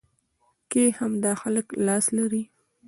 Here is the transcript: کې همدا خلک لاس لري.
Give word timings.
کې 0.71 0.83
همدا 0.99 1.31
خلک 1.41 1.67
لاس 1.85 2.05
لري. 2.17 2.43